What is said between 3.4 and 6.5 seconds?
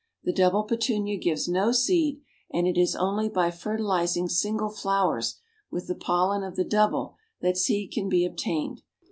fertilizing single flowers with the pollen